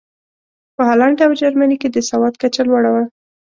[0.75, 3.03] په هالنډ او جرمني کې د سواد کچه لوړه وه.